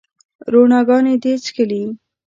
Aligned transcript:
روڼاګاني 0.51 1.15
دي 1.23 1.33
چیښلې 1.43 1.81